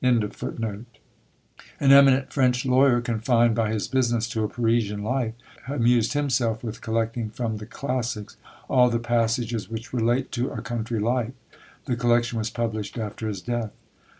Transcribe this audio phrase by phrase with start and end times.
[0.03, 0.33] "An
[1.79, 5.35] eminent French lawyer, confined by his business to a Parisian life,
[5.67, 8.35] amused himself with collecting from the classics
[8.67, 11.33] all the passages which relate to a country life.
[11.85, 13.73] The collection was published after his death.